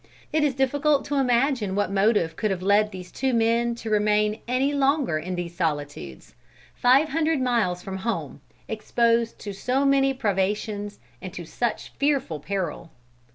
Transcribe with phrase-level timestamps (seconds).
[0.33, 4.41] It is difficult to imagine what motive could have led these two men to remain
[4.47, 6.33] any longer in these solitudes,
[6.73, 12.89] five hundred miles from home, exposed to so many privations and to such fearful peril.